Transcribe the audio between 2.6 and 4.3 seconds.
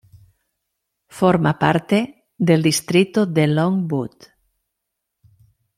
distrito de Longwood.